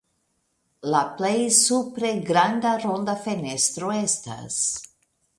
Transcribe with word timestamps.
La 0.93 1.01
plej 1.17 1.41
supre 1.57 2.13
granda 2.29 2.71
ronda 2.85 3.15
fenestro 3.25 3.91
estas. 3.99 4.57